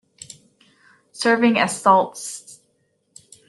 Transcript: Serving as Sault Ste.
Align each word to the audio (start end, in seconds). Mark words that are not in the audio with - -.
Serving 1.11 1.59
as 1.59 1.79
Sault 1.79 2.17
Ste. 2.17 2.59